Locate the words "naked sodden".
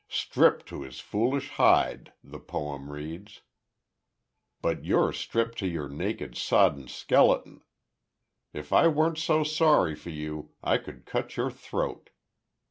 5.87-6.87